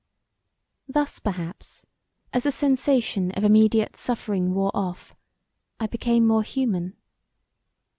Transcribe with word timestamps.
Thus 0.89 1.19
perhaps 1.19 1.85
as 2.33 2.41
the 2.41 2.51
sensation 2.51 3.29
of 3.33 3.43
immediate 3.43 3.95
suffering 3.95 4.55
wore 4.55 4.71
off, 4.75 5.15
I 5.79 5.85
became 5.85 6.25
more 6.25 6.41
human. 6.41 6.97